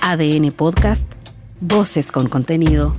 [0.00, 1.06] ADN Podcast,
[1.60, 2.96] Voces con contenido.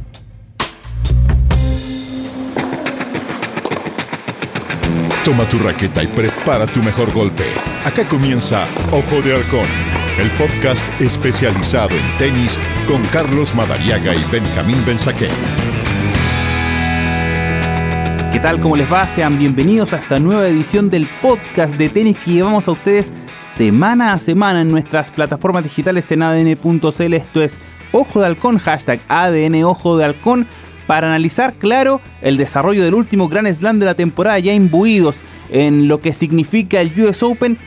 [5.25, 7.43] Toma tu raqueta y prepara tu mejor golpe.
[7.85, 9.65] Acá comienza Ojo de Halcón,
[10.19, 15.31] el podcast especializado en tenis con Carlos Madariaga y Benjamín Benzaquén.
[18.31, 18.61] ¿Qué tal?
[18.61, 19.07] ¿Cómo les va?
[19.07, 23.11] Sean bienvenidos a esta nueva edición del podcast de tenis que llevamos a ustedes
[23.61, 27.13] semana a semana en nuestras plataformas digitales en adn.cl.
[27.13, 27.59] Esto es
[27.91, 30.47] Ojo de Halcón, hashtag ADN Ojo de Halcón
[30.87, 35.21] para analizar, claro, el desarrollo del último Grand Slam de la temporada, ya imbuidos
[35.51, 37.59] en lo que significa el US Open.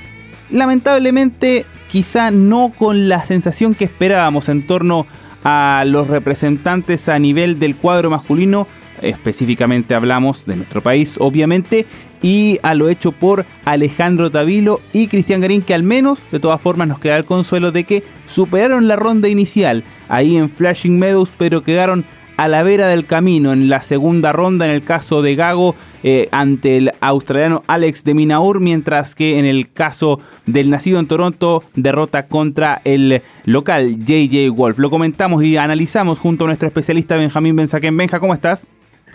[0.50, 5.06] Lamentablemente, quizá no con la sensación que esperábamos en torno
[5.44, 8.66] a los representantes a nivel del cuadro masculino,
[9.08, 11.86] específicamente hablamos de nuestro país, obviamente,
[12.22, 16.60] y a lo hecho por Alejandro Tavilo y Cristian Garín, que al menos, de todas
[16.60, 21.30] formas, nos queda el consuelo de que superaron la ronda inicial ahí en Flashing Meadows,
[21.36, 22.04] pero quedaron
[22.36, 26.28] a la vera del camino en la segunda ronda en el caso de Gago eh,
[26.32, 31.62] ante el australiano Alex de Minaur, mientras que en el caso del nacido en Toronto
[31.74, 34.78] derrota contra el local JJ Wolf.
[34.78, 37.96] Lo comentamos y analizamos junto a nuestro especialista Benjamín Benzaquén.
[37.96, 38.68] Benja, ¿cómo estás?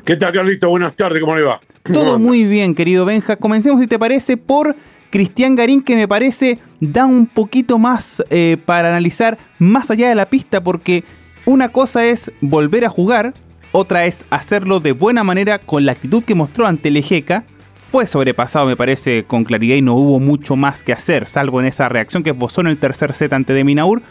[0.06, 0.70] ¿Qué tal, Carlito?
[0.70, 1.60] Buenas tardes, ¿cómo le va?
[1.84, 3.36] Todo muy bien, querido Benja.
[3.36, 4.76] Comencemos, si te parece, por
[5.10, 10.16] Cristian Garín, que me parece da un poquito más eh, para analizar más allá de
[10.16, 11.04] la pista, porque
[11.46, 13.34] una cosa es volver a jugar,
[13.72, 17.44] otra es hacerlo de buena manera con la actitud que mostró ante Lejeca.
[17.74, 21.66] Fue sobrepasado, me parece, con claridad y no hubo mucho más que hacer, salvo en
[21.66, 24.02] esa reacción que esbozó en el tercer set ante de Minaur.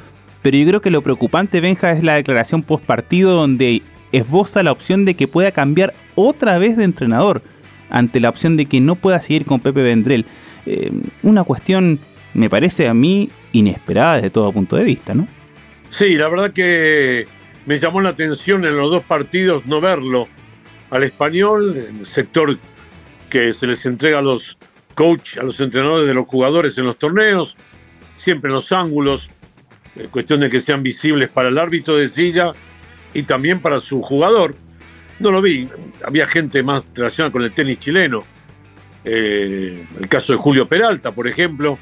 [0.43, 4.73] Pero yo creo que lo preocupante, Benja, es la declaración post partido donde esboza la
[4.73, 7.43] opción de que pueda cambiar otra vez de entrenador
[7.91, 10.27] ante la opción de que no pueda seguir con Pepe Vendrell.
[10.67, 10.91] Eh,
[11.23, 11.99] una cuestión,
[12.35, 15.27] me parece a mí, inesperada desde todo punto de vista, ¿no?
[15.91, 17.27] Sí, la verdad que
[17.67, 20.29] me llamó la atención en los dos partidos no verlo
[20.91, 22.59] al español, en el sector
[23.31, 24.57] que se les entrega a los
[24.95, 27.57] coach, a los entrenadores de los jugadores en los torneos,
[28.17, 29.31] siempre en los ángulos,
[29.97, 32.53] eh, cuestión de que sean visibles para el árbitro de silla
[33.19, 34.55] y también para su jugador.
[35.19, 35.69] No lo vi,
[36.05, 38.23] había gente más relacionada con el tenis chileno.
[39.05, 41.79] Eh, el caso de Julio Peralta, por ejemplo,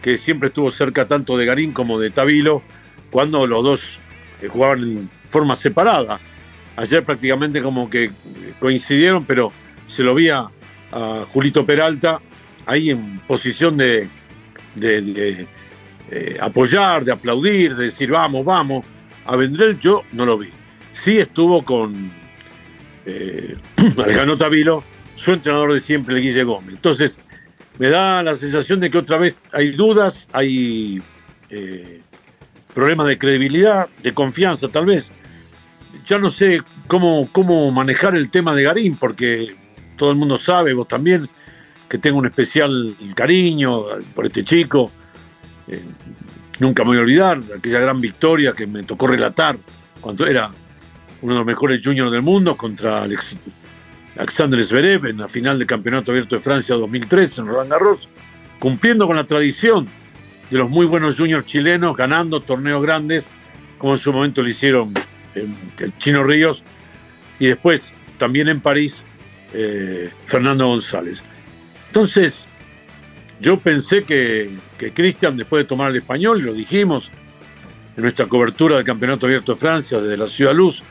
[0.00, 2.62] que siempre estuvo cerca tanto de Garín como de Tabilo
[3.10, 3.98] cuando los dos
[4.40, 6.20] eh, jugaban en forma separada.
[6.76, 8.10] Ayer prácticamente como que
[8.58, 9.52] coincidieron, pero
[9.88, 10.48] se lo vi a,
[11.34, 12.18] Julito Peralta
[12.64, 14.08] ahí en posición de,
[14.74, 15.46] de,
[16.10, 18.86] eh, apoyar, de aplaudir, de decir vamos, vamos.
[19.26, 20.48] A Vendrell yo no lo vi.
[20.98, 22.10] Sí estuvo con
[23.06, 23.56] eh,
[24.02, 24.82] Alejandro Tavilo,
[25.14, 26.74] su entrenador de siempre, el Guille Gómez.
[26.74, 27.20] Entonces,
[27.78, 31.00] me da la sensación de que otra vez hay dudas, hay
[31.50, 32.00] eh,
[32.74, 35.12] problemas de credibilidad, de confianza tal vez.
[36.04, 39.54] Ya no sé cómo, cómo manejar el tema de Garín, porque
[39.96, 41.28] todo el mundo sabe, vos también,
[41.88, 43.84] que tengo un especial cariño
[44.16, 44.90] por este chico.
[45.68, 45.80] Eh,
[46.58, 49.56] nunca me voy a olvidar aquella gran victoria que me tocó relatar
[50.00, 50.50] cuando era
[51.22, 53.38] uno de los mejores juniors del mundo contra Alex,
[54.16, 58.08] Alexander Zverev en la final del Campeonato Abierto de Francia 2003 en Roland Garros,
[58.58, 59.86] cumpliendo con la tradición
[60.50, 63.28] de los muy buenos juniors chilenos, ganando torneos grandes,
[63.78, 64.94] como en su momento lo hicieron
[65.34, 66.62] el Chino Ríos,
[67.38, 69.02] y después también en París,
[69.54, 71.22] eh, Fernando González.
[71.88, 72.48] Entonces,
[73.40, 77.10] yo pensé que, que Cristian, después de tomar el español, y lo dijimos
[77.96, 80.82] en nuestra cobertura del Campeonato Abierto de Francia desde la Ciudad Luz,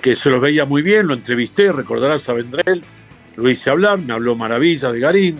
[0.00, 2.82] que se los veía muy bien, lo entrevisté, recordarás a Vendrell,
[3.36, 5.38] lo hice hablar, me habló maravillas de Garín,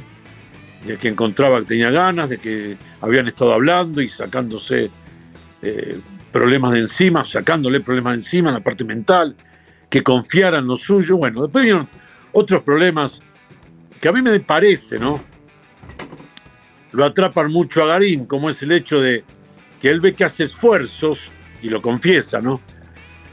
[0.86, 4.90] de que encontraba que tenía ganas, de que habían estado hablando y sacándose
[5.62, 6.00] eh,
[6.32, 9.36] problemas de encima, sacándole problemas de encima en la parte mental,
[9.88, 11.16] que confiara en lo suyo.
[11.16, 11.88] Bueno, después vieron
[12.32, 13.20] otros problemas
[14.00, 15.22] que a mí me parece, ¿no?
[16.92, 19.24] Lo atrapan mucho a Garín, como es el hecho de
[19.80, 21.30] que él ve que hace esfuerzos,
[21.62, 22.60] y lo confiesa, ¿no?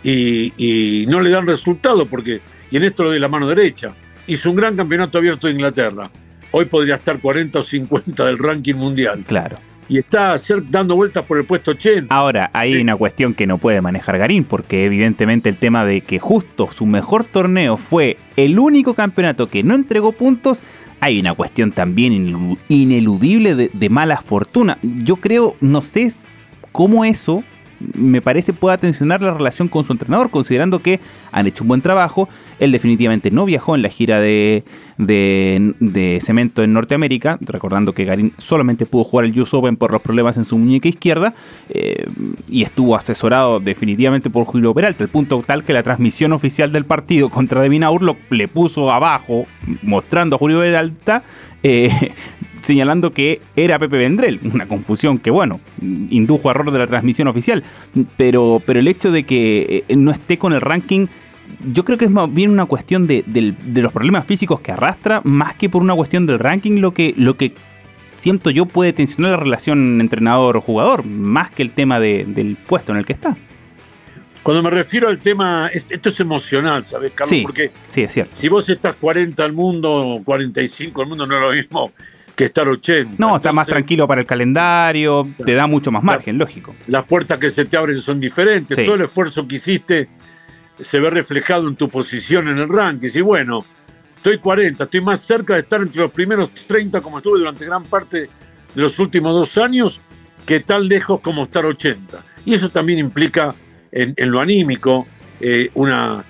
[0.10, 2.40] Y, y no le dan resultado, porque,
[2.72, 3.94] y en esto lo de la mano derecha,
[4.26, 6.10] hizo un gran campeonato abierto de Inglaterra
[6.52, 9.24] hoy podría estar 40 o 50 del ranking mundial.
[9.28, 9.58] Claro.
[9.90, 10.36] Y está
[10.70, 12.14] dando vueltas por el puesto 80.
[12.14, 16.20] Ahora, hay una cuestión que no puede manejar Garín, porque evidentemente el tema de que
[16.20, 20.62] justo su mejor torneo fue el único campeonato que no entregó puntos,
[21.00, 24.78] hay una cuestión también ineludible de, de mala fortuna.
[24.82, 26.12] Yo creo, no sé
[26.74, 27.44] cómo eso
[27.80, 31.00] me parece pueda tensionar la relación con su entrenador, considerando que
[31.32, 32.30] han hecho un buen trabajo.
[32.60, 34.64] Él definitivamente no viajó en la gira de,
[34.98, 40.02] de, cemento en Norteamérica, recordando que Garín solamente pudo jugar el US Open por los
[40.02, 41.36] problemas en su muñeca izquierda,
[41.70, 42.08] eh,
[42.50, 46.86] y estuvo asesorado definitivamente por Julio Peralta, el punto tal que la transmisión oficial del
[46.86, 49.46] partido contra Devin lo le puso abajo,
[49.84, 51.24] mostrando a Julio Peralta.
[51.64, 51.90] Eh,
[52.68, 57.64] señalando que era Pepe Vendrell, una confusión que bueno, indujo error de la transmisión oficial,
[58.18, 61.08] pero, pero el hecho de que eh, no esté con el ranking
[61.74, 63.24] yo creo que es más bien una cuestión de,
[63.74, 67.38] los problemas físicos que arrastra, más que por una cuestión del ranking, lo que, lo
[67.38, 67.54] que
[68.18, 73.06] siento yo puede tensionar la relación entrenador-jugador, más que el tema del puesto en el
[73.06, 73.38] que está.
[74.44, 77.30] Cuando me refiero al tema, esto es emocional, ¿sabes, Carlos?
[77.30, 78.36] Sí, Porque sí, es cierto.
[78.36, 81.94] Si vos estás 40 al mundo, 45 al mundo, no es lo mismo
[82.38, 83.16] que estar 80.
[83.18, 86.76] No, está más tranquilo para el calendario, te da mucho más margen, lógico.
[86.86, 90.08] Las puertas que se te abren son diferentes, todo el esfuerzo que hiciste
[90.80, 93.10] se ve reflejado en tu posición en el ranking.
[93.12, 93.66] Y bueno,
[94.16, 97.84] estoy 40, estoy más cerca de estar entre los primeros 30 como estuve durante gran
[97.86, 98.30] parte
[98.76, 100.00] de los últimos dos años
[100.46, 102.24] que tan lejos como estar 80.
[102.46, 103.56] Y eso también implica
[103.92, 105.08] en, lo anímico
[105.40, 106.24] eh, una,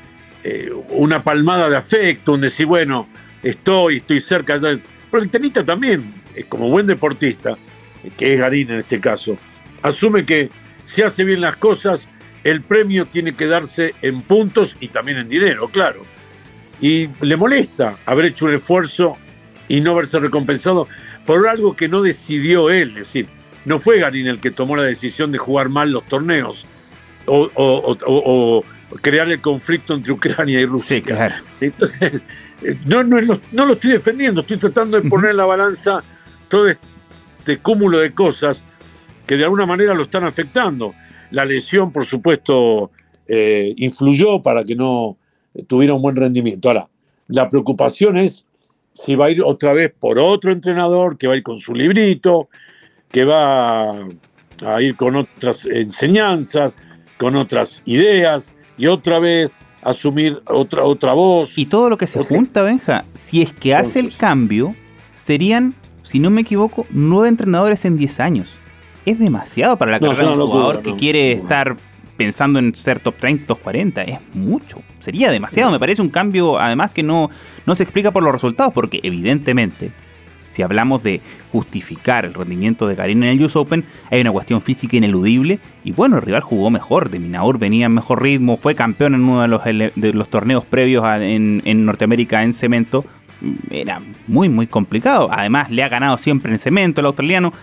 [0.45, 3.09] eh, una palmada de afecto, un decir, bueno,
[3.43, 4.57] estoy, estoy cerca.
[5.11, 7.57] Pero el tenista también, eh, como buen deportista,
[8.17, 9.37] que es Garín en este caso,
[9.81, 10.49] asume que
[10.85, 12.07] si hace bien las cosas,
[12.43, 16.03] el premio tiene que darse en puntos y también en dinero, claro.
[16.79, 19.17] Y le molesta haber hecho un esfuerzo
[19.67, 20.87] y no verse recompensado
[21.25, 22.89] por algo que no decidió él.
[22.91, 23.27] Es decir,
[23.65, 26.65] no fue Garín el que tomó la decisión de jugar mal los torneos
[27.27, 28.63] o,
[29.01, 30.95] crear el conflicto entre Ucrania y Rusia.
[30.95, 31.35] Sí, claro.
[31.59, 32.21] Entonces,
[32.63, 33.21] eh, no, no,
[33.51, 36.03] no, lo estoy defendiendo, estoy tratando de poner en la balanza
[36.47, 38.63] todo este cúmulo de cosas
[39.25, 40.93] que de alguna manera lo están afectando.
[41.31, 42.91] La lesión, por supuesto,
[43.27, 45.17] eh, influyó para que no
[45.67, 46.69] tuviera un buen rendimiento.
[46.69, 46.87] Ahora,
[47.27, 48.45] la preocupación es
[48.93, 51.75] si va a ir otra vez por otro entrenador, que va a ir con su
[51.75, 52.49] librito,
[53.11, 53.91] que va
[54.65, 56.75] a ir con otras enseñanzas,
[57.17, 59.59] con otras ideas, y otra vez
[59.89, 61.57] asumir otra, otra voz.
[61.57, 64.75] Y todo lo que se junta, Benja, si es que hace el cambio,
[65.13, 68.49] serían, si no me equivoco, nueve entrenadores en diez años
[69.07, 71.77] es demasiado para la carrera de un jugador que quiere estar
[72.17, 74.01] pensando en ser top 30, top 40.
[74.03, 74.81] Es mucho.
[74.99, 75.71] Sería demasiado.
[75.71, 77.29] Me parece un cambio, además, que no,
[77.65, 79.91] no se explica por los resultados, porque evidentemente,
[80.57, 81.21] si hablamos de
[81.51, 85.59] justificar el rendimiento de Karim en el US Open, hay una cuestión física ineludible.
[85.83, 87.11] Y bueno, el rival jugó mejor.
[87.11, 90.65] De Minaur venía en mejor ritmo, fue campeón en uno de los, de los torneos
[90.65, 93.05] previos en, en Norteamérica en cemento
[93.69, 95.27] era muy, muy complicado.
[95.29, 97.53] Además, le ha ganado siempre en cemento el australiano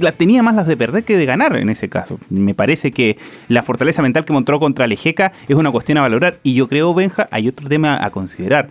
[0.00, 2.18] la tenía más las de perder que de ganar en ese caso.
[2.30, 3.18] Me parece que
[3.48, 6.94] la fortaleza mental que mostró contra Lejeca es una cuestión a valorar y yo creo,
[6.94, 8.70] Benja, hay otro tema a considerar.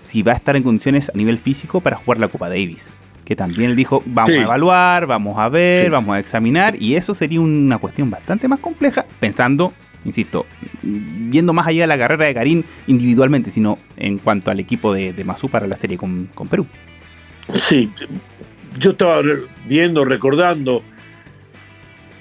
[0.00, 2.90] Si va a estar en condiciones a nivel físico para jugar la Copa Davis.
[3.24, 7.14] Que también él dijo, vamos a evaluar, vamos a ver, vamos a examinar y eso
[7.14, 9.72] sería una cuestión bastante más compleja pensando,
[10.04, 10.46] insisto,
[11.30, 15.12] yendo más allá de la carrera de Karim individualmente, sino en cuanto al equipo de,
[15.12, 16.66] de para la serie con, con Perú.
[17.54, 17.88] Sí,
[18.78, 19.22] yo estaba
[19.66, 20.82] viendo, recordando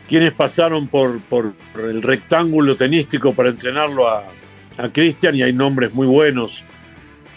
[0.10, 4.26] quienes pasaron por, por el rectángulo tenístico para entrenarlo a,
[4.78, 6.64] a Cristian y hay nombres muy buenos.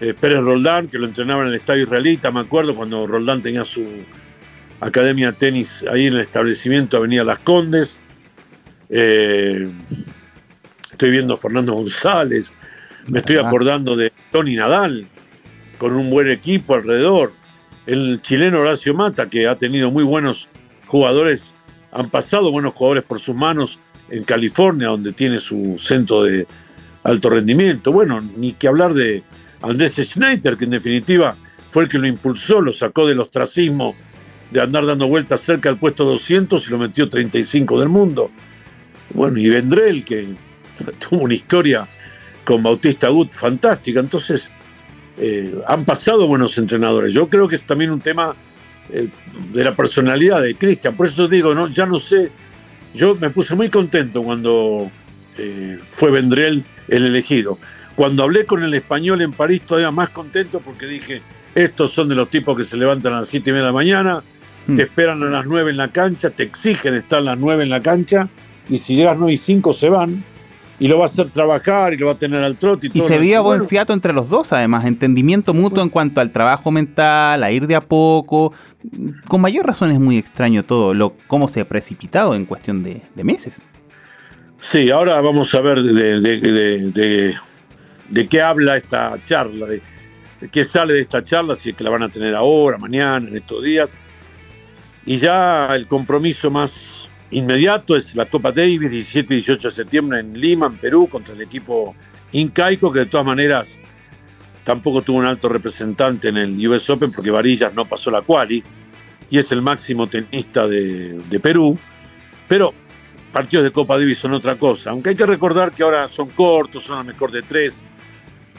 [0.02, 3.64] Eh, Pérez Roldán, que lo entrenaba en el estadio israelita, me acuerdo cuando Roldán tenía
[3.64, 3.86] su
[4.80, 8.00] academia de tenis ahí en el establecimiento Avenida Las Condes.
[8.90, 9.70] Eh,
[10.90, 12.52] estoy viendo a Fernando González,
[13.06, 15.06] me estoy acordando de Tony Nadal,
[15.78, 17.32] con un buen equipo alrededor
[17.86, 20.48] el chileno Horacio Mata, que ha tenido muy buenos
[20.88, 21.54] jugadores,
[21.92, 23.78] han pasado buenos jugadores por sus manos
[24.10, 26.44] en California, donde tiene su centro de
[27.04, 27.92] alto rendimiento.
[27.92, 29.22] Bueno, ni que hablar de
[29.62, 31.36] Andrés Schneider, que en definitiva
[31.70, 33.94] fue el que lo impulsó, lo sacó del ostracismo
[34.50, 38.30] de andar dando vueltas cerca del puesto 200 y lo metió 35 del mundo.
[39.14, 40.26] Bueno, y Vendrell, que
[41.08, 41.88] tuvo una historia
[42.44, 44.00] con Bautista Gut fantástica.
[44.00, 44.50] Entonces,
[45.18, 47.14] eh, han pasado buenos entrenadores.
[47.14, 48.34] Yo creo que es también un tema
[48.90, 49.08] eh,
[49.52, 50.96] de la personalidad de Cristian.
[50.96, 52.30] Por eso te digo, no, ya no sé.
[52.94, 54.90] Yo me puse muy contento cuando
[55.38, 57.58] eh, fue Vendrell el elegido.
[57.96, 61.22] Cuando hablé con el español en París, todavía más contento porque dije:
[61.54, 63.74] estos son de los tipos que se levantan a las 7 y media de la
[63.74, 64.22] mañana,
[64.66, 64.76] hmm.
[64.76, 67.70] te esperan a las 9 en la cancha, te exigen estar a las 9 en
[67.70, 68.28] la cancha,
[68.68, 70.24] y si llegas 9 y 5 se van
[70.82, 72.90] y lo va a hacer trabajar y lo va a tener al trote.
[72.92, 76.72] Y, se veía buen fiato entre los dos, además, entendimiento mutuo en cuanto al trabajo
[76.72, 78.52] mental, a ir de a poco.
[79.28, 83.02] Con mayor razón es muy extraño todo, lo cómo se ha precipitado en cuestión de,
[83.22, 83.62] meses.
[84.60, 87.36] Sí, ahora vamos a ver de,
[88.28, 89.82] qué habla esta charla, de,
[90.50, 93.36] qué sale de esta charla, si es que la van a tener ahora, mañana, en
[93.36, 93.96] estos días.
[95.04, 100.20] Y ya el compromiso más inmediato es la Copa Davis, 17 y 18 de septiembre
[100.20, 101.94] en Lima, en Perú, contra el equipo
[102.32, 103.78] incaico, que de todas maneras
[104.64, 108.62] tampoco tuvo un alto representante en el US Open porque Varillas no pasó la quali
[109.28, 111.76] y es el máximo tenista de, de Perú.
[112.48, 112.74] Pero
[113.32, 114.90] partidos de Copa Davis son otra cosa.
[114.90, 117.82] Aunque hay que recordar que ahora son cortos, son a mejor de tres.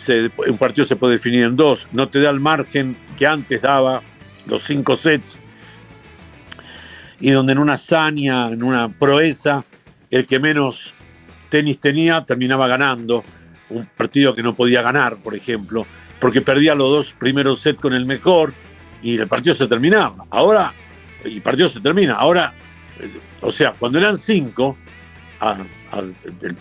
[0.09, 1.87] Un partido se puede definir en dos.
[1.91, 4.01] No te da el margen que antes daba
[4.45, 5.37] los cinco sets.
[7.19, 9.63] Y donde en una hazaña, en una proeza,
[10.11, 10.93] el que menos
[11.49, 13.23] tenis tenía terminaba ganando.
[13.69, 15.85] Un partido que no podía ganar, por ejemplo,
[16.19, 18.53] porque perdía los dos primeros sets con el mejor
[19.01, 20.25] y el partido se terminaba.
[20.29, 20.73] Ahora,
[21.23, 22.15] y el partido se termina.
[22.15, 22.53] Ahora
[23.41, 24.77] o sea, cuando eran cinco,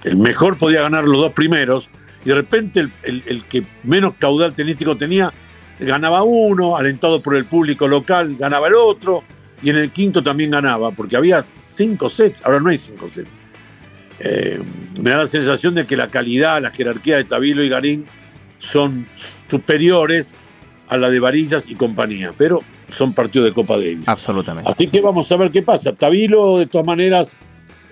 [0.05, 1.89] el, mejor podía ganar los dos primeros,
[2.25, 5.33] y de repente el, que menos caudal tenístico tenía,
[5.81, 9.25] ganaba uno, alentado por el público local, ganaba el otro,
[9.63, 13.29] y en el quinto también ganaba, porque había cinco sets, ahora no hay cinco sets.
[14.21, 14.61] Eh,
[15.01, 18.05] me da la sensación de que la calidad, la jerarquía de Tabilo y Garín
[18.59, 19.07] son
[19.49, 20.35] superiores
[20.89, 22.61] a la de Varillas y compañía, pero
[22.91, 24.09] son partidos de Copa Davis.
[24.09, 24.71] Absolutamente.
[24.71, 25.93] Así que vamos a ver qué pasa.
[25.93, 27.35] Tabilo, de todas maneras,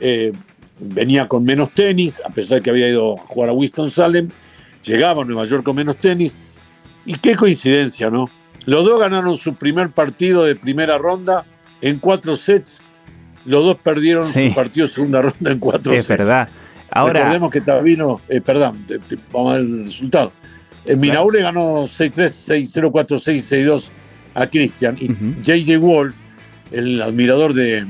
[0.01, 0.33] eh,
[0.81, 4.29] venía con menos tenis, a pesar de que había ido a jugar a Winston-Salem,
[4.85, 6.37] llegaba a Nueva York con menos tenis.
[7.07, 8.29] Y qué coincidencia, ¿no?
[8.67, 11.45] Los dos ganaron su primer partido de primera ronda
[11.81, 12.81] en cuatro sets.
[13.47, 16.05] Los dos perdieron su partido de segunda ronda en cuatro sets.
[16.05, 16.49] Es verdad.
[16.91, 18.85] Ahora, Recordemos que Tabilo, eh, perdón,
[19.33, 20.33] vamos a ver el resultado.
[20.87, 23.91] En Minaú le ganó 6-3, 6-0, 4-6, 6-2
[24.35, 24.97] a Christian.
[24.99, 25.09] Y
[25.43, 26.17] JJ Wolf,
[26.73, 27.87] el admirador de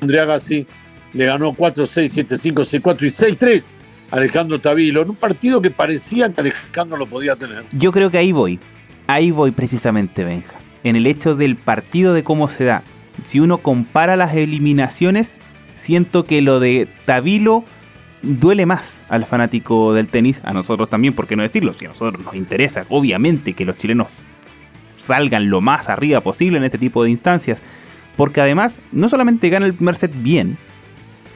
[0.00, 0.66] Andrea Agassi,
[1.12, 3.74] le ganó 4-6, 7-5, 6-4 y 6-3
[4.10, 7.64] a Alejandro Tavilo, en un partido que parecía que Alejandro lo podía tener.
[7.72, 8.58] Yo creo que ahí voy.
[9.06, 10.58] Ahí voy precisamente, Benja.
[10.84, 12.82] En el hecho del partido de cómo se da.
[13.24, 15.40] Si uno compara las eliminaciones,
[15.74, 17.64] siento que lo de Tavilo
[18.22, 21.72] duele más al fanático del tenis, a nosotros también, ¿por qué no decirlo?
[21.72, 24.08] Si a nosotros nos interesa, obviamente, que los chilenos
[24.96, 27.62] salgan lo más arriba posible en este tipo de instancias.
[28.16, 30.58] Porque además, no solamente gana el primer set bien,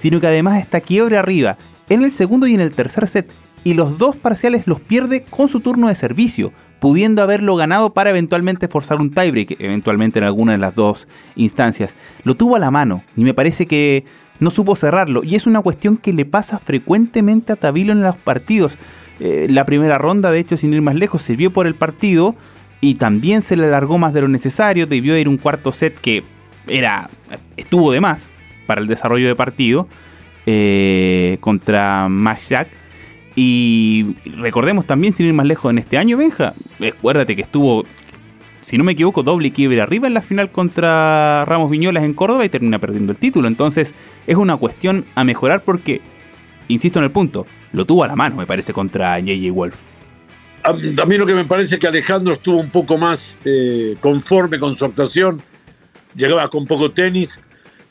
[0.03, 1.57] sino que además está quiebre arriba
[1.89, 3.31] en el segundo y en el tercer set.
[3.63, 8.11] Y los dos parciales los pierde con su turno de servicio, pudiendo haberlo ganado para
[8.11, 11.07] eventualmente forzar un tiebreak, eventualmente en alguna de las dos
[11.37, 11.95] instancias.
[12.25, 14.05] Lo tuvo a la mano y me parece que
[14.41, 15.23] no supo cerrarlo.
[15.23, 18.79] Y es una cuestión que le pasa frecuentemente a Tabilo en los partidos.
[19.21, 22.35] Eh, la primera ronda, de hecho, sin ir más lejos, sirvió por el partido
[22.81, 26.25] y también se le alargó más de lo necesario, debió ir un cuarto set que
[26.67, 27.09] era
[27.57, 28.33] estuvo de más
[28.73, 29.87] para el desarrollo de partido
[30.47, 32.09] eh, contra
[32.49, 32.69] Jack
[33.37, 37.85] Y recordemos también, sin ir más lejos, en este año, Benja, acuérdate que estuvo,
[38.63, 42.47] si no me equivoco, doble quiebre arriba en la final contra Ramos Viñolas en Córdoba
[42.47, 43.47] y termina perdiendo el título.
[43.47, 43.95] Entonces
[44.27, 46.01] es una cuestión a mejorar porque,
[46.69, 49.77] insisto en el punto, lo tuvo a la mano, me parece, contra JJ Wolf
[50.65, 54.77] a, mí lo que me parece que Alejandro estuvo un poco más eh, conforme con
[54.77, 55.43] su actuación,
[56.15, 57.39] llegaba con poco tenis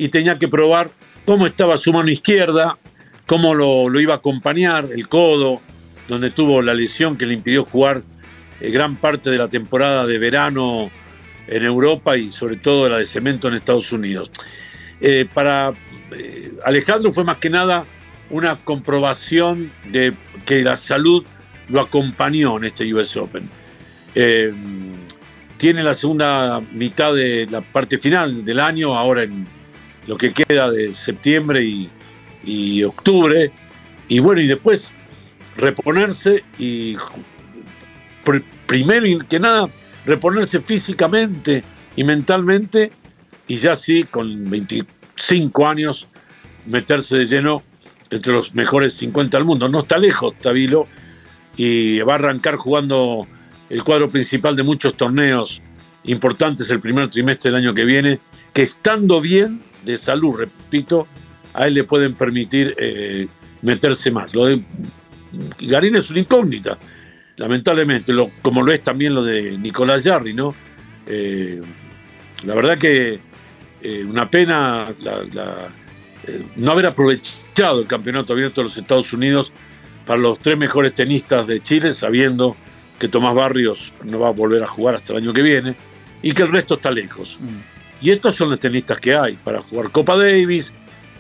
[0.02, 0.90] y tenía que probar
[1.28, 2.76] cómo estaba su mano izquierda,
[3.28, 5.62] cómo lo, iba a acompañar, el codo,
[6.08, 8.02] donde tuvo la lesión que le impidió jugar
[8.60, 10.90] eh, gran parte de la temporada de verano
[11.48, 14.32] en Europa y sobre todo la de cemento en Estados Unidos.
[15.02, 15.72] Eh, para
[16.66, 17.86] Alejandro fue más que nada
[18.32, 20.16] una comprobación de
[20.48, 21.24] que la salud
[21.70, 23.48] lo acompañó en este US Open.
[24.16, 24.52] Eh,
[25.60, 29.61] tiene la segunda mitad de la parte final del año, ahora en
[30.12, 31.64] lo que queda de septiembre
[32.44, 33.50] y, octubre.
[34.10, 34.92] Y bueno, y después
[35.56, 36.98] reponerse y
[38.68, 39.70] primero y que nada,
[40.06, 41.64] reponerse físicamente
[41.96, 42.92] y mentalmente
[43.48, 46.08] y ya sí, con 25 años,
[46.66, 47.64] meterse de lleno
[48.10, 49.70] entre los mejores 50 del mundo.
[49.70, 50.88] No está lejos, Tabilo,
[51.56, 53.26] y va a arrancar jugando
[53.70, 55.62] el cuadro principal de muchos torneos
[56.04, 58.20] importantes el primer trimestre del año que viene,
[58.52, 61.08] que estando bien de salud, repito,
[61.54, 63.28] a él le pueden permitir eh,
[63.62, 64.34] meterse más.
[64.34, 64.62] Lo de
[65.60, 66.78] Garín es una incógnita,
[67.38, 70.54] lamentablemente, lo, como lo es también lo de Nicolás Jarry, ¿no?
[71.08, 71.62] Eh,
[72.44, 73.20] la verdad que
[73.82, 74.94] eh, una pena
[76.56, 79.52] no haber aprovechado el campeonato abierto de los Estados Unidos
[80.06, 82.56] para los tres mejores tenistas de Chile, sabiendo
[83.00, 85.76] que Tomás Barrios no va a volver a jugar hasta el año que viene
[86.22, 87.38] y que el resto está lejos.
[87.40, 87.71] Mm.
[88.02, 90.72] Y estos son los tenistas que hay para jugar Copa Davis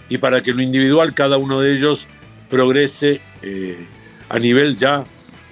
[0.09, 2.07] y para que en lo individual cada uno de ellos
[2.49, 3.85] progrese eh,
[4.29, 5.03] a nivel ya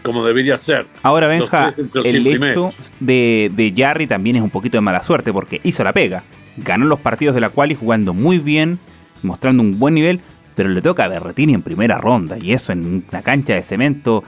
[0.03, 0.87] como debería ser.
[1.03, 1.69] Ahora, Benja,
[2.03, 5.93] el hecho de, de Jarry también es un poquito de mala suerte porque hizo la
[5.93, 6.23] pega.
[6.57, 8.79] Ganó los partidos de la cual y jugando muy bien,
[9.21, 10.21] mostrando un buen nivel,
[10.55, 14.23] pero le toca a Berretini en primera ronda y eso en una cancha de cemento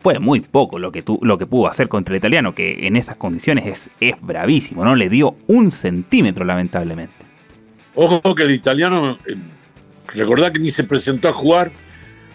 [0.00, 3.16] fue muy poco lo que, lo que pudo hacer contra el italiano, que en esas
[3.16, 4.94] condiciones es, es bravísimo, ¿no?
[4.94, 7.14] Le dio un centímetro, lamentablemente.
[7.94, 9.34] Ojo que el italiano, eh,
[10.14, 11.72] recordá que ni se presentó a jugar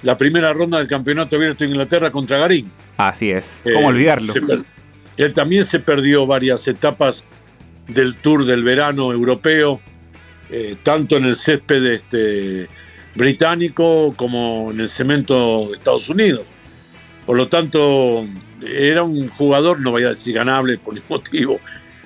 [0.02, 2.70] la primera ronda del campeonato abierto de Inglaterra contra Garín.
[2.98, 4.34] Así es, ¿cómo eh, olvidarlo?
[5.16, 7.24] Él también se perdió varias etapas
[7.88, 9.80] del Tour del verano europeo,
[10.50, 12.68] eh, tanto en el césped este,
[13.16, 16.46] británico como en el cemento de Estados Unidos.
[17.26, 18.26] Por lo tanto,
[18.62, 21.60] era un jugador, no voy a decir ganable por ningún motivo,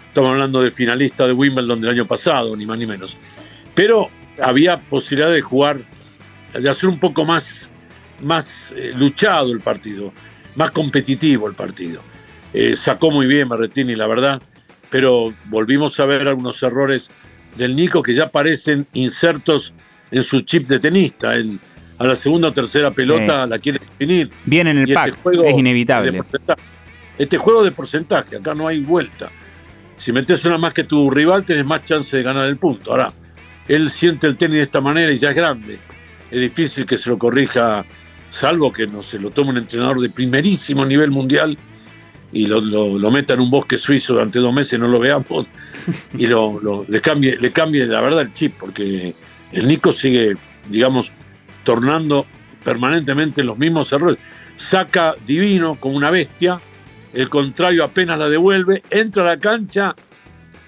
[0.07, 3.15] estamos hablando de finalista de Wimbledon del año pasado, ni más ni menos.
[3.75, 4.09] Pero
[4.41, 5.79] había posibilidad de jugar,
[6.53, 7.69] de hacer un poco más,
[8.21, 10.11] más eh, luchado el partido,
[10.55, 12.01] más competitivo el partido.
[12.53, 14.41] Eh, sacó muy bien Marretini, la verdad,
[14.89, 17.09] pero volvimos a ver algunos errores
[17.57, 19.73] del Nico que ya parecen insertos
[20.11, 21.35] en su chip de tenista.
[21.99, 24.29] A la segunda o tercera pelota la quiere definir.
[24.45, 26.21] Bien en el este pack, juego es inevitable.
[27.17, 29.31] este juego de porcentaje, acá no hay vuelta.
[29.97, 32.91] Si metes una más que tu rival, tenés más chance de ganar el punto.
[32.91, 33.13] Ahora,
[33.67, 35.79] él siente el tenis de esta manera y ya es grande.
[36.29, 37.83] Es difícil que se lo corrija,
[38.29, 41.57] salvo que no se lo tome un entrenador de primerísimo nivel mundial
[42.31, 42.61] y lo,
[43.09, 45.47] meta en un bosque suizo durante dos meses, no lo veamos,
[46.17, 49.15] y lo, le, cambie, le cambie la verdad el chip, porque
[49.53, 50.35] el Nico sigue,
[50.69, 51.11] digamos,
[51.67, 52.25] tornando
[52.63, 54.17] permanentemente los mismos errores.
[54.55, 56.61] Saca divino como una bestia,
[57.13, 59.93] el contrario apenas la devuelve, entra a la cancha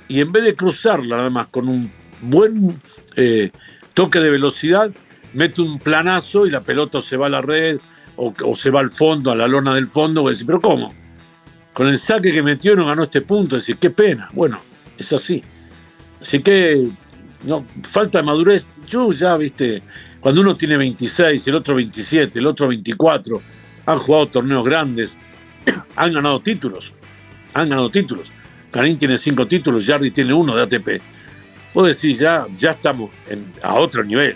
[0.09, 1.89] y en vez de cruzarla nada más con un
[2.23, 2.77] buen
[3.15, 3.49] eh,
[3.93, 4.91] toque de velocidad,
[5.33, 7.79] mete un planazo y la pelota se va a la red
[8.17, 10.93] o, se va al fondo, a la lona del fondo, pero ¿cómo?
[11.71, 14.27] Con el saque que metió no ganó este punto, decir, qué pena.
[14.33, 14.59] Bueno,
[14.97, 15.41] es así.
[16.21, 16.89] Así que
[17.45, 18.65] no, falta de madurez.
[18.89, 19.81] Yo ya, viste,
[20.21, 23.41] cuando uno tiene 26, el otro 27, el otro 24,
[23.85, 25.17] han jugado torneos grandes,
[25.95, 26.93] han ganado títulos,
[27.53, 28.31] han ganado títulos.
[28.71, 31.01] Karim tiene cinco títulos, Jarry tiene uno de ATP.
[31.73, 33.09] Vos decís, ya, ya estamos
[33.63, 34.35] a otro nivel.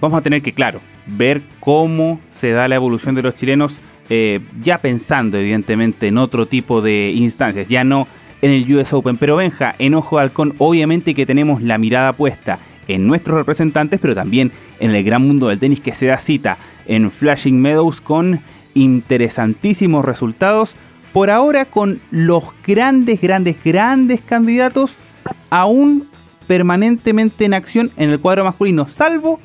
[0.00, 4.40] Vamos a tener que, claro, ver cómo se da la evolución de los chilenos, eh,
[4.60, 8.06] ya pensando evidentemente en otro tipo de instancias, ya no
[8.42, 9.16] en el US Open.
[9.16, 14.00] Pero Benja, en Ojo de Halcón, obviamente que tenemos la mirada puesta en nuestros representantes,
[14.00, 18.00] pero también en el gran mundo del tenis que se da cita en Flashing Meadows
[18.00, 18.40] con
[18.74, 20.76] interesantísimos resultados.
[21.12, 24.96] Por ahora con los grandes, grandes, grandes candidatos
[25.50, 26.08] aún
[26.46, 29.40] permanentemente en acción en el cuadro masculino, salvo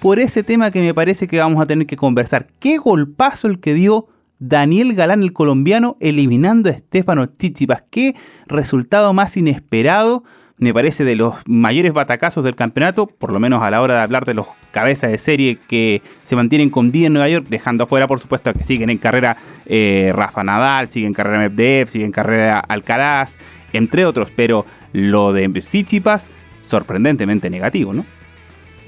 [0.00, 2.48] por ese tema que me parece que vamos a tener que conversar.
[2.58, 4.08] Qué golpazo el que dio
[4.40, 7.84] Daniel Galán, el colombiano, eliminando a Estefano Tsitsipas.
[7.90, 8.16] Qué
[8.48, 10.24] resultado más inesperado
[10.58, 14.00] me parece de los mayores batacazos del campeonato, por lo menos a la hora de
[14.00, 17.84] hablar de los cabezas de serie que se mantienen con día en Nueva York, dejando
[17.84, 19.36] afuera, por supuesto, que siguen en carrera
[19.66, 23.38] eh, Rafa Nadal, siguen en carrera Medvedev, siguen en carrera Alcaraz,
[23.72, 26.28] entre otros, pero lo de Tsitsipas,
[26.60, 28.04] sorprendentemente negativo, ¿no?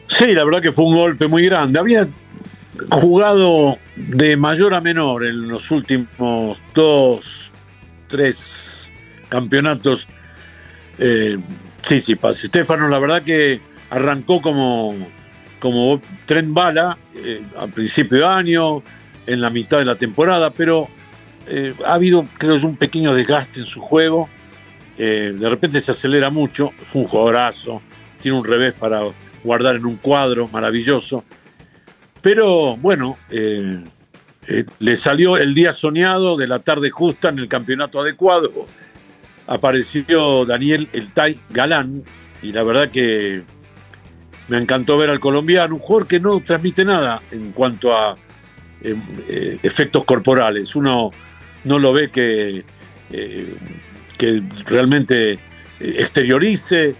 [0.07, 1.79] Sí, la verdad que fue un golpe muy grande.
[1.79, 2.07] Había
[2.90, 7.50] jugado de mayor a menor en los últimos dos,
[8.09, 8.50] tres
[9.29, 10.07] campeonatos
[10.98, 11.38] eh,
[11.83, 14.94] sí, sí, Stefano, la verdad que arrancó como,
[15.61, 18.83] como tren bala eh, al principio de año,
[19.26, 20.88] en la mitad de la temporada, pero
[21.46, 24.28] eh, ha habido, creo un pequeño desgaste en su juego.
[24.96, 27.83] de repente se acelera mucho, es un jugadorazo,
[28.20, 29.02] tiene un revés para
[29.42, 31.24] guardar en un cuadro maravilloso.
[32.20, 38.66] Pero bueno, le salió el día soñado de la tarde justa en el campeonato adecuado
[39.46, 42.02] apareció Daniel El Tai Galán
[42.42, 43.42] y la verdad que
[44.48, 48.16] me encantó ver al colombiano, un jugador que no transmite nada en cuanto a
[48.83, 50.76] em, eh, efectos corporales.
[50.76, 51.11] Uno
[51.64, 52.64] no lo ve que,
[53.11, 53.54] eh,
[54.18, 55.38] que realmente eh,
[55.80, 56.94] exteriorice,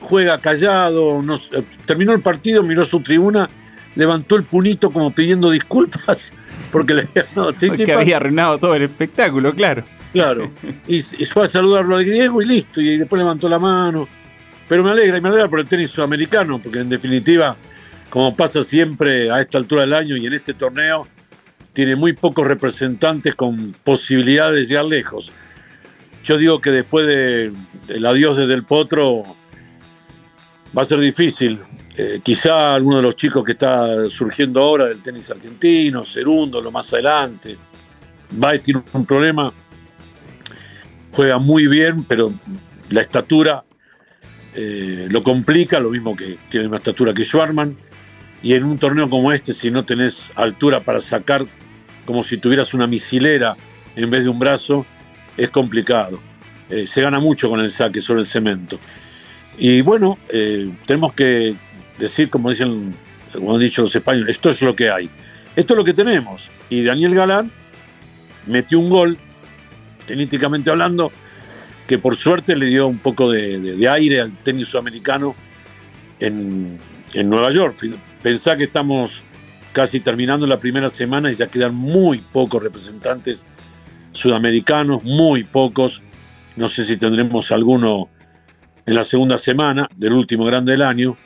[0.00, 1.22] juega callado,
[1.86, 3.48] terminó el partido, miró su tribuna,
[3.94, 6.32] levantó el punito como pidiendo disculpas
[6.72, 7.08] porque le
[7.84, 9.84] que había arruinado todo el espectáculo, claro.
[10.12, 10.50] Claro.
[10.86, 12.80] Y, fue a saludarlo a Diego y listo.
[12.80, 14.08] Y después levantó la mano.
[14.68, 17.56] Pero me alegra, y me alegra por el tenis sudamericano, porque en definitiva,
[18.08, 21.08] como pasa siempre a esta altura del año y en este torneo,
[21.72, 25.32] tiene muy pocos representantes con posibilidades de llegar lejos.
[26.24, 29.36] Yo digo que después del adiós de Del Potro
[30.76, 31.58] va a ser difícil
[31.96, 36.70] eh, quizá alguno de los chicos que está surgiendo ahora del tenis argentino, Cerundo, lo
[36.70, 37.58] más adelante.
[38.30, 39.52] Baez tiene un problema,
[41.12, 42.32] juega muy bien, pero
[42.90, 43.64] la estatura
[44.54, 47.76] eh, lo complica, lo mismo que tiene una estatura que Schwarman.
[48.42, 51.46] Y en un torneo como este, si no tenés altura para sacar
[52.06, 53.56] como si tuvieras una misilera
[53.96, 54.86] en vez de un brazo,
[55.36, 56.18] es complicado.
[56.70, 58.78] Eh, se gana mucho con el saque sobre el cemento.
[59.58, 60.16] Y bueno,
[60.86, 61.54] tenemos que
[61.98, 62.94] decir, como dicen,
[63.32, 65.10] como han dicho los españoles, esto es lo que hay.
[65.56, 66.48] Esto es lo que tenemos.
[66.70, 67.50] Y Daniel Galán
[68.46, 69.18] metió un gol,
[70.10, 71.12] tenísticamente hablando,
[71.86, 75.36] que por suerte le dio un poco de, aire al tenis sudamericano
[76.18, 76.76] en,
[77.14, 77.76] en, Nueva York.
[78.20, 79.22] Pensá que estamos
[79.72, 83.46] casi terminando la primera semana y ya quedan muy pocos representantes
[84.10, 86.02] sudamericanos, muy pocos.
[86.56, 88.08] No sé si tendremos alguno
[88.86, 91.16] en la segunda semana del último grande del año.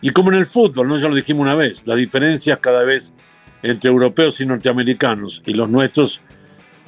[0.00, 0.98] Y como en el fútbol, ¿no?
[0.98, 3.12] ya lo dijimos una vez, las diferencias cada vez
[3.62, 6.20] entre europeos y norteamericanos y los nuestros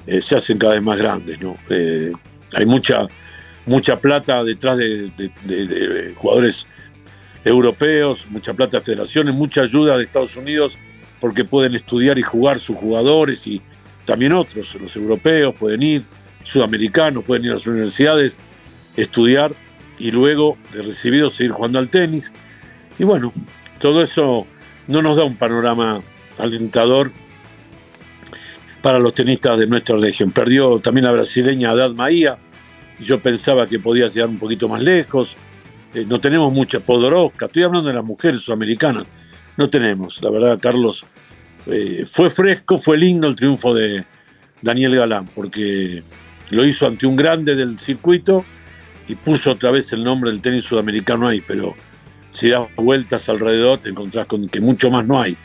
[0.07, 1.41] eh, se hacen cada vez más grandes.
[1.41, 1.57] ¿no?
[1.71, 2.13] Eh,
[2.55, 3.07] hay mucha,
[3.67, 6.67] mucha plata detrás de, jugadores
[7.45, 10.79] europeos, mucha plata de federaciones, mucha ayuda de Estados Unidos
[11.21, 13.61] porque pueden estudiar y jugar sus jugadores y
[14.05, 16.05] también otros, los europeos pueden ir,
[16.43, 18.39] sudamericanos pueden ir a las universidades,
[18.97, 19.53] estudiar
[19.99, 22.31] y luego de recibido seguir jugando al tenis.
[22.99, 23.33] Y bueno,
[23.79, 24.47] todo eso
[24.87, 26.03] no nos da un panorama
[26.39, 27.11] alentador
[28.85, 30.31] para los tenistas de nuestra región.
[30.31, 32.37] Perdió también la brasileña Haddad Maía,
[33.01, 35.35] y yo pensaba que podía llegar un poquito más lejos.
[35.95, 39.05] Eh, no tenemos mucha Podoroska, estoy hablando de las mujeres sudamericanas,
[39.57, 41.03] no tenemos, la verdad, Carlos.
[41.67, 44.05] Eh, fue fresco, fue lindo el triunfo de
[44.61, 46.03] Daniel Galán, porque
[46.51, 48.45] lo hizo ante un grande del circuito
[49.09, 51.75] y puso otra vez el nombre del tenis sudamericano ahí, pero
[52.33, 55.39] si das vueltas alrededor te encontrás con que mucho más no hay.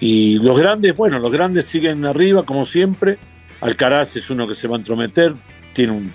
[0.00, 3.18] Y los grandes, bueno, los grandes siguen arriba como siempre.
[3.60, 5.34] Alcaraz es uno que se va a entrometer,
[5.72, 6.10] tiene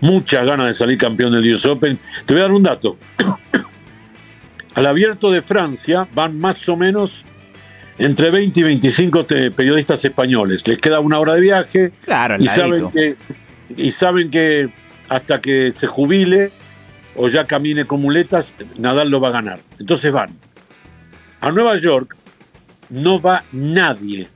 [0.00, 1.98] muchas ganas de salir campeón del US Open.
[2.26, 2.96] Te voy a dar un dato.
[4.74, 7.24] Al abierto de Francia van más o menos
[7.98, 9.24] entre 20 y 25
[9.54, 10.66] periodistas españoles.
[10.68, 13.16] Les queda una hora de viaje claro, y, saben que,
[13.74, 14.68] y saben que
[15.08, 16.52] hasta que se jubile
[17.14, 19.60] o ya camine con muletas, Nadal lo va a ganar.
[19.78, 20.36] Entonces van.
[21.40, 22.15] A Nueva York
[22.90, 24.28] no va nadie.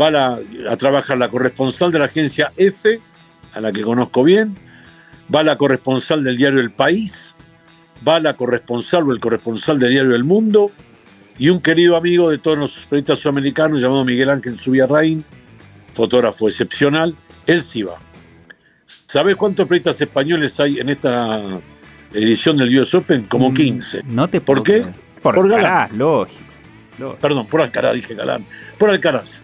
[0.00, 0.38] Va
[0.70, 3.00] a trabajar la corresponsal de la agencia F,
[3.52, 4.56] a la que conozco bien,
[5.32, 7.34] va la corresponsal del diario El País,
[8.06, 10.70] va la corresponsal o el corresponsal del diario El Mundo
[11.38, 15.24] y un querido amigo de todos los periodistas sudamericanos llamado Miguel Ángel Subiarrain,
[15.92, 17.14] fotógrafo excepcional,
[17.46, 17.98] él sí va.
[18.86, 21.40] ¿Sabes cuántos periodistas españoles hay en esta
[22.12, 23.24] edición del US Open?
[23.24, 24.02] Como 15.
[24.02, 24.84] Mm, no te ¿Por qué?
[25.22, 26.51] Por, Alcaraz, lógico,
[27.20, 28.44] Perdón, por Alcaraz, dije Galán.
[28.78, 29.42] Por Alcaraz.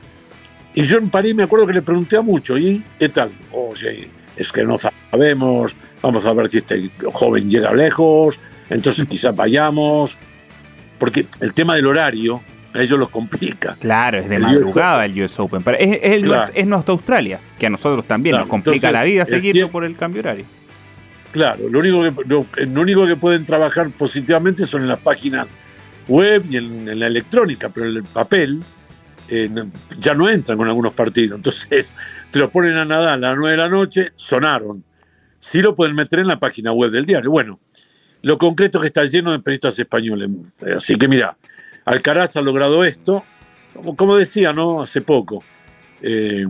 [0.75, 3.31] Y yo en París me acuerdo que le pregunté a mucho, ¿y qué tal?
[3.53, 8.39] Oye, es que no sabemos, vamos a ver si este joven llega lejos,
[8.71, 10.17] entonces quizás vayamos.
[10.99, 12.41] Porque el tema del horario
[12.75, 13.77] a ellos los complica.
[13.81, 15.63] Claro, es de madrugada el US Open.
[15.63, 15.99] Pero es,
[16.55, 20.21] es, nuestra Australia, que a nosotros también nos complica la vida seguirlo por el cambio
[20.21, 20.45] horario.
[21.33, 25.49] Claro, lo único, que, lo, único que pueden trabajar positivamente son en las páginas
[26.09, 28.61] web y en, la electrónica, pero en el papel
[29.29, 29.49] eh,
[29.99, 31.37] ya no entran con algunos partidos.
[31.37, 31.95] Entonces,
[32.31, 34.85] te lo ponen a nadar a las 9 de la noche, sonaron.
[35.39, 37.31] Sí lo pueden meter en la página web del diario.
[37.31, 37.61] Bueno,
[38.23, 40.31] lo concreto es que está lleno de periodistas españoles.
[40.77, 41.37] Así que mira,
[41.85, 43.25] Alcaraz ha logrado esto,
[43.97, 44.83] como, decía, ¿no?
[44.83, 45.45] Hace poco.
[46.03, 46.47] Eh,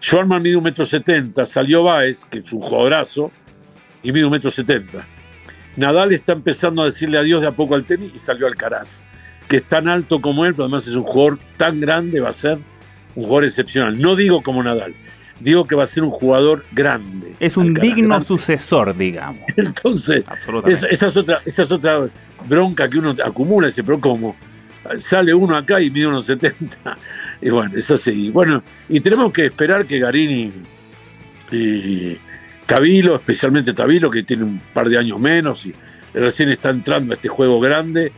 [0.00, 3.30] Schwarman mide un metro setenta, salió Baez, que es un jugadorazo,
[4.02, 5.06] y mide un metro setenta.
[5.76, 9.02] Nadal está empezando a decirle adiós de a poco al tenis y salió Alcaraz,
[9.48, 12.32] que es tan alto como él, pero además es un jugador tan grande, va a
[12.32, 12.58] ser
[13.14, 13.98] un jugador excepcional.
[14.00, 14.94] No digo como Nadal,
[15.40, 17.34] digo que va a ser un jugador grande.
[17.40, 19.42] Es un digno sucesor, digamos.
[19.56, 20.24] Entonces,
[20.66, 22.08] esa, es otra, esa es otra
[22.48, 24.36] bronca que uno acumula, ese pero ¿cómo?
[24.98, 26.76] Sale uno acá y mide unos 70.
[27.40, 28.30] Y bueno, es así.
[28.30, 30.52] Bueno, y tenemos que esperar que Garini
[31.52, 32.18] y
[32.68, 35.72] Tabilo, especialmente Tabilo, que tiene un par de años menos y
[36.12, 38.12] recién está entrando a este juego grande,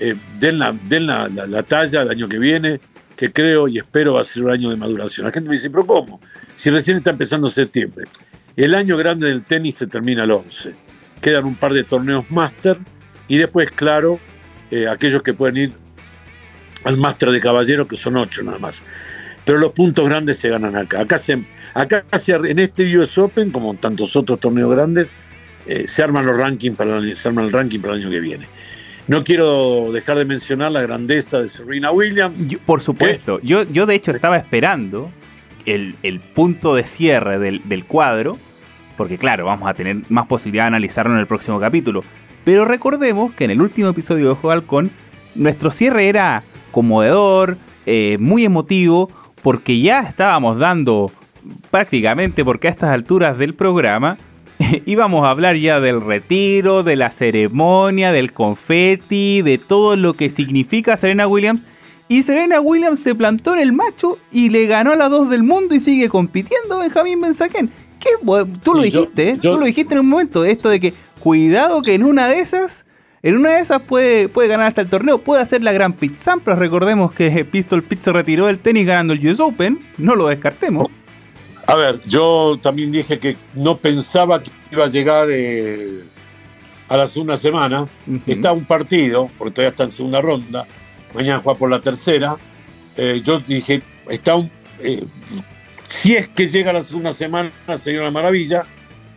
[0.00, 2.78] eh, den, la, den la, la, talla el año que viene,
[3.16, 5.26] que creo y espero va a ser un año de maduración.
[5.26, 6.20] La gente me dice, pero ¿cómo?
[6.56, 8.04] Si recién está empezando septiembre.
[8.56, 10.74] El año grande del tenis se termina el 11.
[11.22, 12.76] Quedan un par de torneos máster
[13.28, 14.20] y después, claro,
[14.70, 15.72] eh, aquellos que pueden ir
[16.84, 18.82] al máster de caballero, que son ocho nada más.
[19.46, 21.00] Pero los puntos grandes se ganan acá.
[21.00, 25.12] Acá, se, acá en este US Open, como en tantos otros torneos grandes,
[25.66, 28.46] eh, se arman los rankings para se arman el ranking para el año que viene.
[29.06, 32.44] No quiero dejar de mencionar la grandeza de Serena Williams.
[32.66, 35.12] por supuesto, yo, yo de hecho estaba esperando
[35.64, 35.94] el,
[36.34, 38.38] punto de cierre del, del, cuadro,
[38.96, 42.02] porque claro, vamos a tener más posibilidad de analizarlo en el próximo capítulo.
[42.44, 44.90] Pero recordemos que en el último episodio de Ojo de Halcón,
[45.36, 49.08] nuestro cierre era conmovedor, eh, muy emotivo,
[49.46, 51.12] porque ya estábamos dando
[51.70, 54.18] prácticamente, porque a estas alturas del programa,
[54.86, 60.30] íbamos a hablar ya del retiro, de la ceremonia, del confeti, de todo lo que
[60.30, 61.64] significa Serena Williams.
[62.08, 65.44] Y Serena Williams se plantó en el macho y le ganó a la dos del
[65.44, 67.70] mundo y sigue compitiendo Benjamín Benzaquén.
[68.00, 68.08] ¿Qué?
[68.64, 69.38] Tú lo dijiste, ¿eh?
[69.40, 72.84] Tú lo dijiste en un momento, esto de que cuidado que en una de esas
[73.26, 76.16] en una de esas puede, puede ganar hasta el torneo, puede hacer la gran Pit
[76.16, 76.60] Sampras.
[76.60, 80.86] Recordemos que Pistol Pit se retiró del tenis ganando el US Open, no lo descartemos.
[81.66, 86.04] A ver, yo también dije que no pensaba que iba a llegar eh,
[86.88, 87.88] a la segunda semana.
[88.28, 90.64] Está un partido, porque todavía está en segunda ronda.
[91.12, 92.36] Mañana juega por la tercera.
[92.96, 94.48] Eh, yo dije, está un.
[94.78, 95.04] Eh,
[95.88, 98.62] si es que llega a la segunda semana, sería una maravilla.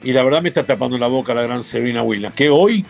[0.02, 2.84] Y la verdad me está tapando la boca la gran Serena Williams, que hoy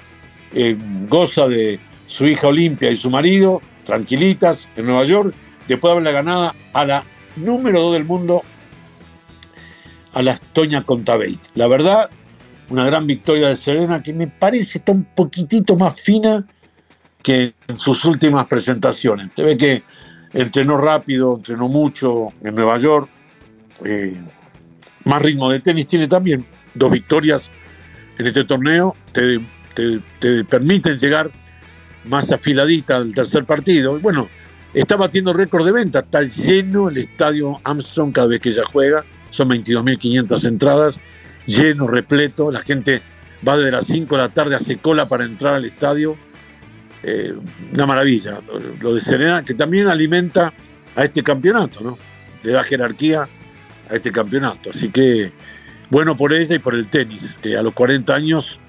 [1.07, 5.33] goza de su hija Olimpia y su marido, tranquilitas, en Nueva York,
[5.67, 7.03] después de haberla ganado a la
[7.35, 8.41] número 2 del mundo,
[10.13, 11.37] a la Toña Contabate.
[11.55, 12.09] La verdad,
[12.69, 16.45] una gran victoria de Serena que me parece está un poquitito más fina
[17.21, 19.29] que en sus últimas presentaciones.
[19.35, 19.83] Se ve que
[20.33, 23.09] entrenó rápido, entrenó mucho en Nueva York,
[23.85, 24.17] eh,
[25.03, 27.49] más ritmo de tenis tiene también, dos victorias
[28.17, 29.39] en este torneo, te,
[29.75, 31.31] te permiten llegar
[32.05, 33.99] más afiladita al tercer partido.
[33.99, 34.29] Bueno,
[34.73, 39.03] está batiendo récord de venta, está lleno el estadio Armstrong cada vez que ella juega
[39.31, 40.99] son 22.500 entradas,
[41.45, 43.01] lleno, repleto, la gente
[43.47, 46.17] va desde las 5 de la tarde, hace cola para entrar al estadio.
[47.01, 47.33] Eh,
[47.73, 48.39] una maravilla.
[48.81, 50.51] Lo de Serena, que también alimenta
[50.95, 51.97] a este campeonato, ¿no?
[52.43, 53.27] Le da jerarquía
[53.89, 54.71] a este campeonato.
[54.71, 55.31] Así que
[55.89, 58.59] bueno por ella y por el tenis, que a los 40 años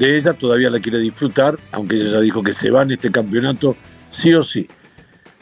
[0.00, 3.12] de ella todavía la quiere disfrutar, aunque ella ya dijo que se va en este
[3.12, 3.76] campeonato
[4.10, 4.66] sí o sí.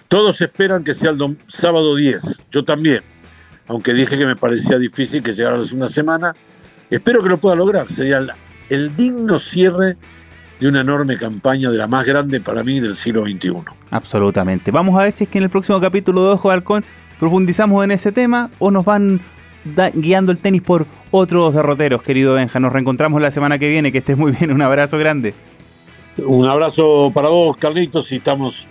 [0.09, 3.03] Todos esperan que sea el sábado 10, yo también
[3.68, 6.35] aunque dije que me parecía difícil que llegara una semana.
[6.90, 7.90] Espero que lo pueda lograr.
[7.92, 8.27] Sería
[8.71, 9.97] el, digno cierre
[10.59, 13.53] de una enorme campaña de la más grande para mí del siglo XXI.
[13.90, 14.71] Absolutamente.
[14.71, 16.85] Vamos a ver si es que en el próximo capítulo de Ojo de Halcón
[17.18, 19.21] profundizamos en ese tema o nos van
[19.94, 22.61] guiando el tenis por otros derroteros, querido Benja.
[22.61, 23.92] Nos reencontramos la semana que viene.
[23.92, 24.53] Que estés muy bien.
[24.53, 25.35] Un abrazo grande.
[26.18, 28.66] Un abrazo para vos, Carlitos, y estamos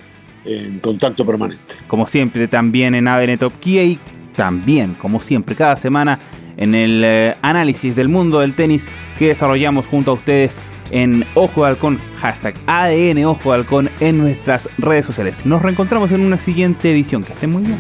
[0.46, 1.76] en contacto permanente.
[1.88, 4.00] Como siempre, también en ADN Top Kia y
[4.36, 6.20] también, como siempre, cada semana
[6.58, 10.60] en el eh, análisis del mundo del tenis que desarrollamos junto a ustedes
[10.92, 15.46] en Ojo de Halcón, hashtag ADN Ojo de Halcón en nuestras redes sociales.
[15.46, 17.24] Nos reencontramos en una siguiente edición.
[17.24, 17.78] Que estén muy bien.